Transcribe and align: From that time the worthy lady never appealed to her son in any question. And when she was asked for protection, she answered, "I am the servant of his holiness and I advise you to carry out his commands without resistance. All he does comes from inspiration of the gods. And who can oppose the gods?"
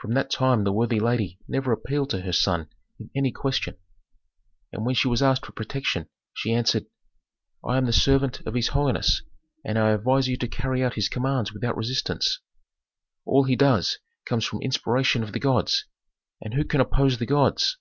From 0.00 0.14
that 0.14 0.28
time 0.28 0.64
the 0.64 0.72
worthy 0.72 0.98
lady 0.98 1.38
never 1.46 1.70
appealed 1.70 2.10
to 2.10 2.22
her 2.22 2.32
son 2.32 2.68
in 2.98 3.10
any 3.14 3.30
question. 3.30 3.76
And 4.72 4.84
when 4.84 4.96
she 4.96 5.06
was 5.06 5.22
asked 5.22 5.46
for 5.46 5.52
protection, 5.52 6.08
she 6.34 6.52
answered, 6.52 6.86
"I 7.64 7.76
am 7.76 7.86
the 7.86 7.92
servant 7.92 8.40
of 8.44 8.54
his 8.54 8.66
holiness 8.74 9.22
and 9.64 9.78
I 9.78 9.90
advise 9.90 10.26
you 10.26 10.36
to 10.38 10.48
carry 10.48 10.82
out 10.82 10.94
his 10.94 11.08
commands 11.08 11.52
without 11.52 11.76
resistance. 11.76 12.40
All 13.24 13.44
he 13.44 13.54
does 13.54 14.00
comes 14.24 14.44
from 14.44 14.62
inspiration 14.62 15.22
of 15.22 15.30
the 15.32 15.38
gods. 15.38 15.84
And 16.40 16.54
who 16.54 16.64
can 16.64 16.80
oppose 16.80 17.18
the 17.18 17.24
gods?" 17.26 17.76